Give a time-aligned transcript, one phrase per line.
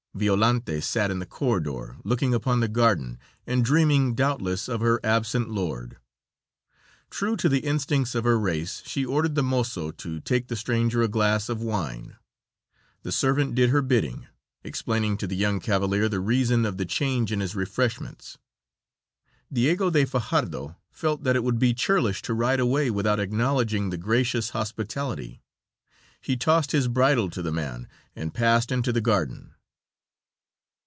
[0.13, 3.17] Violante sat in the corridor, looking upon the garden,
[3.47, 5.95] and dreaming, doubtless, of her absent lord.
[7.09, 11.01] True to the instincts of her race, she ordered the mozo to take the stranger
[11.01, 12.17] a glass of wine.
[13.03, 14.27] The servant did her bidding,
[14.65, 18.37] explaining to the young cavalier the reason of the change in his refreshments.
[19.51, 23.97] Diego de Fajardo felt that it would be churlish to ride away without acknowledging the
[23.97, 25.41] gracious hospitality.
[26.19, 29.55] He tossed his bridle to the man and passed into the garden.